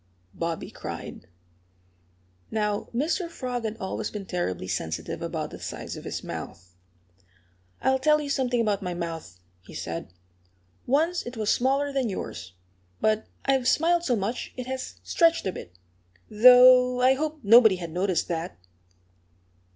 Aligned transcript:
Bobby 0.33 0.71
cried. 0.71 1.27
Now, 2.49 2.89
Mr. 2.91 3.29
Frog 3.29 3.65
had 3.65 3.77
always 3.77 4.09
been 4.09 4.25
terribly 4.25 4.67
sensitive 4.67 5.21
about 5.21 5.51
the 5.51 5.59
size 5.59 5.95
of 5.95 6.05
his 6.05 6.23
mouth. 6.23 6.75
"I'll 7.83 7.99
tell 7.99 8.19
you 8.19 8.27
something 8.31 8.59
about 8.59 8.81
my 8.81 8.95
mouth," 8.95 9.39
he 9.61 9.75
said. 9.75 10.11
"Once 10.87 11.21
it 11.27 11.37
was 11.37 11.51
smaller 11.53 11.93
than 11.93 12.09
yours. 12.09 12.53
But 12.99 13.27
I've 13.45 13.67
smiled 13.67 14.03
so 14.03 14.15
much 14.15 14.55
it 14.57 14.65
has 14.65 14.95
stretched 15.03 15.45
a 15.45 15.51
bit, 15.51 15.77
though 16.31 16.99
I 16.99 17.13
hoped 17.13 17.43
nobody 17.45 17.75
had 17.75 17.91
noticed 17.91 18.27
that." 18.29 18.57